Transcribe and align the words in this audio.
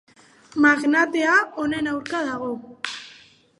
Magnatea 0.65 1.35
honen 1.63 1.91
aurka 1.93 2.25
dago. 2.31 2.51